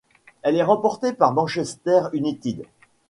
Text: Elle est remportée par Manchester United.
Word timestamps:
Elle 0.41 0.55
est 0.55 0.63
remportée 0.63 1.13
par 1.13 1.31
Manchester 1.31 2.05
United. 2.13 2.65